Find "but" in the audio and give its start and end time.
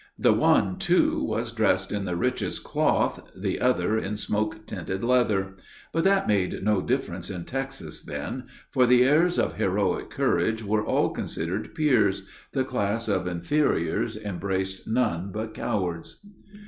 5.93-6.05, 15.31-15.53